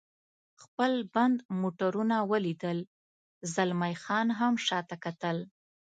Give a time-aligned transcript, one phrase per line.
[0.61, 2.79] خپل بند موټرونه ولیدل،
[3.53, 5.37] زلمی خان هم شاته کتل.